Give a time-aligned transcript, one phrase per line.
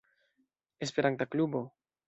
[0.85, 1.59] Esperanta klubo.